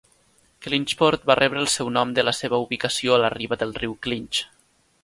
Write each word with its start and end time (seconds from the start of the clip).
Clinchport 0.67 1.27
va 1.31 1.35
rebre 1.41 1.61
el 1.65 1.69
seu 1.75 1.91
nom 1.99 2.17
de 2.21 2.27
la 2.27 2.35
seva 2.39 2.61
ubicació 2.65 3.17
a 3.19 3.21
la 3.27 3.33
riba 3.39 3.61
del 3.65 3.79
riu 3.85 3.97
Clinch. 4.09 4.43